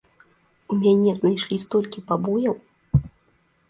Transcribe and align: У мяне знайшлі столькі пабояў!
У 0.73 0.77
мяне 0.85 1.11
знайшлі 1.21 1.61
столькі 1.67 2.05
пабояў! 2.11 2.55